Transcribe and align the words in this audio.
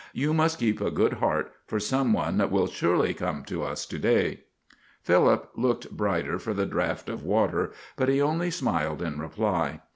"You 0.13 0.33
must 0.33 0.57
keep 0.57 0.81
a 0.81 0.89
good 0.89 1.13
heart, 1.21 1.51
for 1.67 1.79
some 1.79 2.11
one 2.11 2.41
will 2.49 2.65
surely 2.65 3.13
come 3.13 3.45
to 3.45 3.61
us 3.61 3.85
to 3.85 3.99
day." 3.99 4.45
Philip 5.03 5.51
looked 5.55 5.91
brighter 5.91 6.39
for 6.39 6.55
the 6.55 6.65
draft 6.65 7.07
of 7.07 7.21
water, 7.21 7.71
but 7.97 8.09
he 8.09 8.19
only 8.19 8.49
smiled 8.49 9.03
in 9.03 9.19
reply. 9.19 9.79